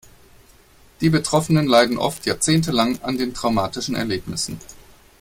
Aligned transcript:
Die 0.99 1.11
Betroffenen 1.11 1.67
leiden 1.67 1.99
oft 1.99 2.25
jahrzehntelang 2.25 2.97
an 3.03 3.19
den 3.19 3.35
traumatischen 3.35 3.93
Erlebnissen. 3.93 4.59